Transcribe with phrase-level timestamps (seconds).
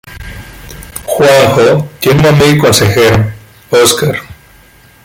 [1.05, 3.23] Juanjo tiene un amigo y consejero:
[3.69, 4.15] Oscar.